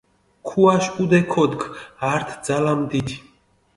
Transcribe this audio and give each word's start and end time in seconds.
ქუაშ 0.47 0.83
ჸუდე 0.93 1.19
ქოდგჷ 1.31 1.67
ართი 2.11 2.35
ძალამ 2.45 2.81
დიდი. 2.89 3.15